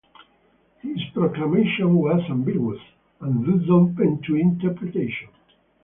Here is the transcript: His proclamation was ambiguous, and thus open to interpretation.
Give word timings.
His 0.81 0.99
proclamation 1.13 1.93
was 1.95 2.23
ambiguous, 2.27 2.79
and 3.19 3.45
thus 3.45 3.69
open 3.69 4.19
to 4.23 4.35
interpretation. 4.35 5.29